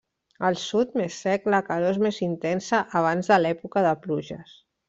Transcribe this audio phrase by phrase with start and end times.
[0.47, 4.61] Al sud, més sec, la calor és més intensa abans de l'època de pluges.